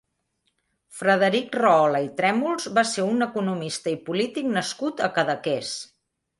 [1.01, 5.79] Frederic Rahola i Trèmols va ser un economista i polític nascut a Cadaqués.